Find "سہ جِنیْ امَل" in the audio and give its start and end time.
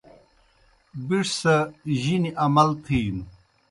1.39-2.69